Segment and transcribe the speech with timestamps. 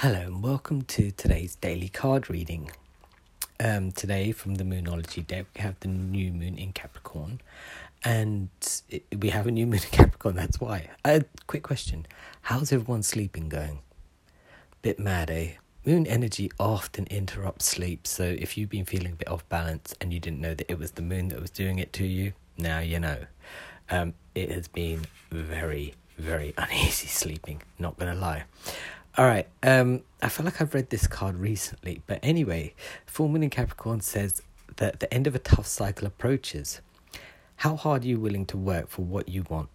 [0.00, 2.70] Hello and welcome to today's daily card reading.
[3.62, 7.42] Um, today, from the Moonology deck, we have the new moon in Capricorn,
[8.02, 8.48] and
[8.88, 10.36] it, we have a new moon in Capricorn.
[10.36, 10.88] That's why.
[11.04, 12.06] A uh, quick question:
[12.40, 13.80] How's everyone sleeping going?
[14.80, 15.56] Bit mad, eh?
[15.84, 20.14] Moon energy often interrupts sleep, so if you've been feeling a bit off balance and
[20.14, 22.78] you didn't know that it was the moon that was doing it to you, now
[22.78, 23.18] you know.
[23.90, 27.60] Um, it has been very, very uneasy sleeping.
[27.78, 28.44] Not gonna lie.
[29.18, 29.48] All right.
[29.62, 32.74] Um, I feel like I've read this card recently, but anyway,
[33.06, 34.40] Full Moon in Capricorn says
[34.76, 36.80] that the end of a tough cycle approaches.
[37.56, 39.68] How hard are you willing to work for what you want?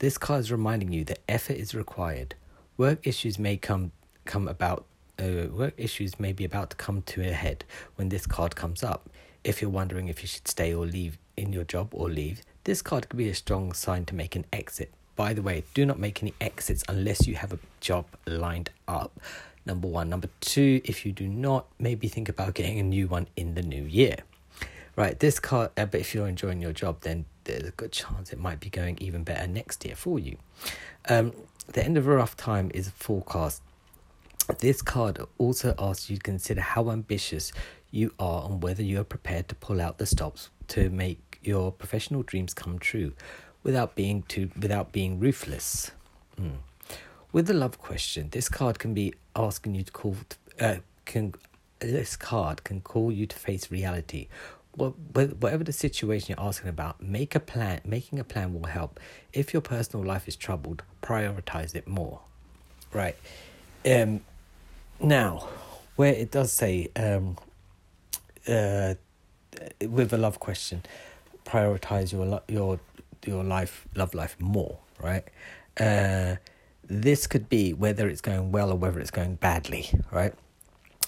[0.00, 2.34] This card is reminding you that effort is required.
[2.76, 3.92] Work issues may come
[4.24, 4.86] come about.
[5.18, 8.82] Uh, work issues may be about to come to a head when this card comes
[8.82, 9.08] up.
[9.44, 12.82] If you're wondering if you should stay or leave in your job or leave, this
[12.82, 14.92] card could be a strong sign to make an exit.
[15.20, 19.20] By the way, do not make any exits unless you have a job lined up.
[19.66, 20.08] Number one.
[20.08, 23.60] Number two, if you do not, maybe think about getting a new one in the
[23.60, 24.16] new year.
[24.96, 28.32] Right, this card, uh, but if you're enjoying your job, then there's a good chance
[28.32, 30.38] it might be going even better next year for you.
[31.06, 31.34] Um,
[31.68, 33.60] the end of a rough time is a forecast.
[34.60, 37.52] This card also asks you to consider how ambitious
[37.90, 41.72] you are and whether you are prepared to pull out the stops to make your
[41.72, 43.12] professional dreams come true
[43.62, 45.92] without being too without being ruthless.
[46.40, 46.58] Mm.
[47.32, 50.16] With the love question, this card can be asking you to call
[50.60, 51.34] uh, can
[51.78, 54.28] this card can call you to face reality.
[54.76, 57.80] Well, Whatever the situation you're asking about, make a plan.
[57.84, 59.00] Making a plan will help.
[59.32, 62.20] If your personal life is troubled, prioritize it more.
[62.92, 63.16] Right.
[63.84, 64.20] Um.
[65.00, 65.48] Now,
[65.96, 67.36] where it does say um.
[68.48, 68.94] Uh,
[69.86, 70.82] with a love question,
[71.44, 72.80] prioritize your your
[73.24, 75.24] your life, love life more, right?
[75.78, 76.36] Uh,
[76.84, 80.34] this could be whether it's going well or whether it's going badly, right?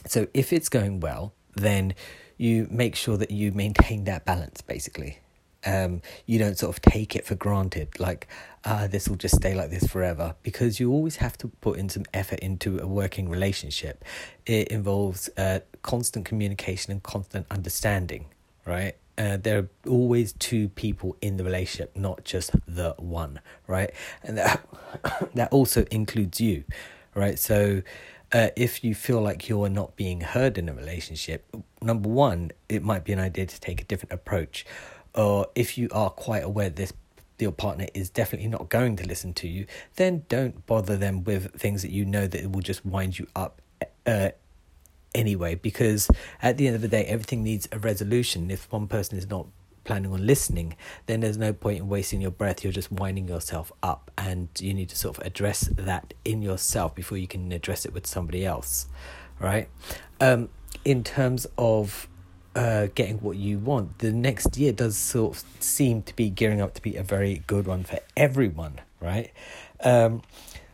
[0.06, 1.94] So if it's going well, then
[2.36, 5.18] you make sure that you maintain that balance, basically.
[5.64, 8.26] Um, you don't sort of take it for granted, like,
[8.64, 11.88] uh, this will just stay like this forever, because you always have to put in
[11.88, 14.04] some effort into a working relationship.
[14.44, 18.26] It involves uh, constant communication and constant understanding,
[18.66, 18.96] right?
[19.18, 23.90] Uh, there are always two people in the relationship, not just the one, right?
[24.22, 24.66] And that
[25.34, 26.64] that also includes you,
[27.14, 27.38] right?
[27.38, 27.82] So,
[28.32, 32.82] uh, if you feel like you're not being heard in a relationship, number one, it
[32.82, 34.64] might be an idea to take a different approach,
[35.14, 36.92] or if you are quite aware this
[37.38, 41.52] your partner is definitely not going to listen to you, then don't bother them with
[41.54, 43.60] things that you know that will just wind you up
[44.06, 44.30] uh,
[45.14, 48.50] anyway, because at the end of the day, everything needs a resolution.
[48.50, 49.46] If one person is not
[49.84, 52.62] planning on listening, then there's no point in wasting your breath.
[52.62, 56.94] You're just winding yourself up, and you need to sort of address that in yourself
[56.94, 58.86] before you can address it with somebody else,
[59.40, 59.68] right?
[60.20, 60.48] Um,
[60.84, 62.08] in terms of
[62.54, 66.60] uh, getting what you want, the next year does sort of seem to be gearing
[66.60, 69.30] up to be a very good one for everyone, right?
[69.80, 70.22] Um,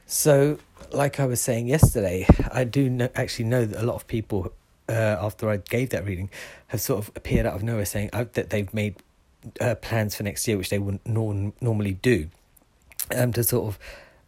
[0.06, 0.58] so
[0.92, 4.52] like I was saying yesterday, I do know, actually know that a lot of people,
[4.88, 6.30] uh, after I gave that reading,
[6.68, 8.96] have sort of appeared out of nowhere saying uh, that they've made
[9.60, 12.28] uh, plans for next year, which they wouldn't norm- normally do,
[13.14, 13.78] um, to sort of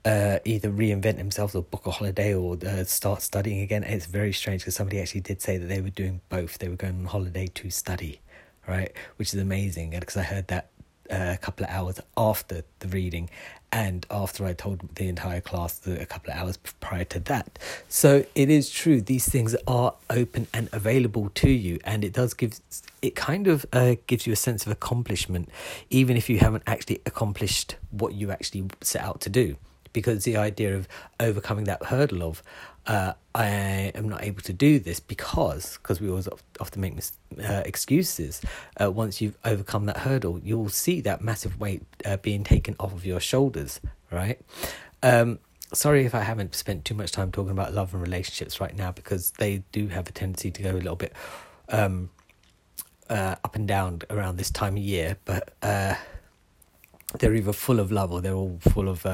[0.04, 3.84] uh, either reinvent themselves or book a holiday or uh, start studying again.
[3.84, 6.58] It's very strange because somebody actually did say that they were doing both.
[6.58, 8.20] They were going on holiday to study,
[8.66, 8.92] right?
[9.16, 9.90] Which is amazing.
[9.90, 10.70] Because I heard that
[11.10, 13.28] a couple of hours after the reading
[13.72, 17.58] and after I told the entire class a couple of hours prior to that.
[17.88, 22.34] So it is true, these things are open and available to you, and it does
[22.34, 22.58] give
[23.00, 25.48] it kind of uh, gives you a sense of accomplishment,
[25.88, 29.56] even if you haven't actually accomplished what you actually set out to do
[29.92, 30.88] because the idea of
[31.18, 32.42] overcoming that hurdle of
[32.86, 36.28] uh, I am not able to do this because because we always
[36.60, 38.40] often make mis- uh, excuses.
[38.80, 42.92] Uh, once you've overcome that hurdle, you'll see that massive weight uh, being taken off
[42.92, 43.80] of your shoulders.
[44.10, 44.40] Right.
[45.02, 45.38] Um,
[45.72, 48.90] sorry if I haven't spent too much time talking about love and relationships right now
[48.90, 51.12] because they do have a tendency to go a little bit
[51.68, 52.10] um,
[53.08, 55.94] uh, up and down around this time of year, but uh,
[57.18, 59.06] they're either full of love or they're all full of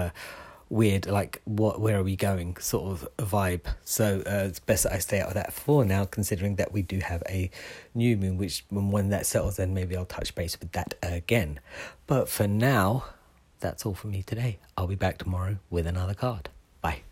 [0.68, 3.66] weird like what where are we going sort of vibe.
[3.84, 6.82] So uh, it's best that i stay out of that for now considering that we
[6.82, 7.50] do have a
[7.94, 11.60] new moon which when that settles then maybe i'll touch base with that again.
[12.06, 13.04] But for now
[13.60, 14.58] that's all for me today.
[14.76, 16.50] I'll be back tomorrow with another card.
[16.80, 17.02] Bye